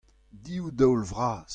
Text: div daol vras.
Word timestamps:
div 0.45 0.63
daol 0.79 1.01
vras. 1.11 1.49